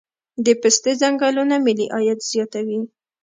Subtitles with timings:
[0.45, 2.79] د پستې ځنګلونه ملي عاید زیاتوي